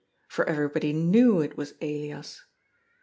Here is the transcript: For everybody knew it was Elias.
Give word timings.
For 0.27 0.49
everybody 0.49 0.93
knew 0.93 1.41
it 1.41 1.57
was 1.57 1.75
Elias. 1.79 2.43